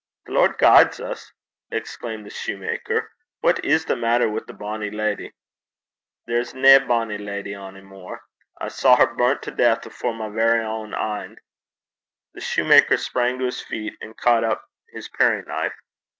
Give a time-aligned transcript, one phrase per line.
[0.25, 1.31] 'The Lord guide 's!'
[1.69, 3.09] exclaimed the soutar.
[3.41, 5.31] 'What is the maitter wi' the bonnie leddy?'
[6.25, 8.23] 'There's nae bonnie leddy ony mair.
[8.59, 11.37] I saw her brunt to death afore my verra ain een.'
[12.33, 15.75] The shoemaker sprang to his feet and caught up his paring knife.